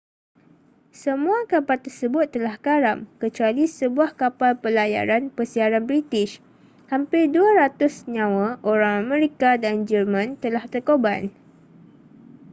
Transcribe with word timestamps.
semua 1.03 1.39
kapal 1.51 1.77
tersebut 1.85 2.25
telah 2.35 2.55
karam 2.65 2.99
kecuali 3.21 3.63
sebuah 3.79 4.11
kapal 4.21 4.51
pelayaran 4.63 5.23
pesiaran 5.37 5.83
birtish 5.89 6.33
hampir 6.91 7.23
200 7.35 7.69
nyama 8.15 8.47
orang 8.71 8.95
amerika 9.05 9.51
dan 9.63 9.75
jerman 9.89 10.27
telah 10.43 10.65
terkorban 10.73 11.23